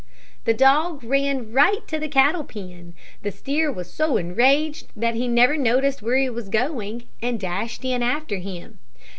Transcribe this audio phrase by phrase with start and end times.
[0.45, 2.95] The dog ran right to the cattle pen.
[3.21, 7.85] The steer was so enraged that he never noticed where he was going, and dashed
[7.85, 8.79] in after him.